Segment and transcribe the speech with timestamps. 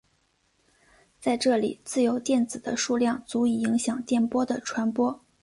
[1.19, 5.21] 在这里自由电子的数量足以影响电波的传播。